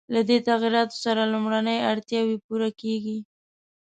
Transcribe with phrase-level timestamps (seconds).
[0.13, 3.17] له دې تغییراتو سره لومړنۍ اړتیاوې پوره کېږي.